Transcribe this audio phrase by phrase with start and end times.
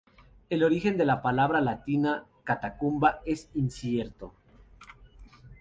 [0.49, 4.33] El origen de la palabra latina "catacumba" es incierto.